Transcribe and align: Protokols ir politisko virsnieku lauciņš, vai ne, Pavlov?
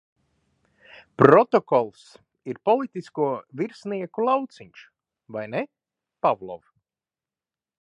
Protokols 1.21 2.05
ir 2.53 2.61
politisko 2.69 3.27
virsnieku 3.61 4.25
lauciņš, 4.31 4.87
vai 5.37 5.45
ne, 5.53 5.63
Pavlov? 6.27 6.65